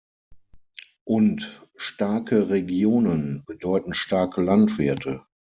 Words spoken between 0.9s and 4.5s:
Und starke Regionen bedeuten starke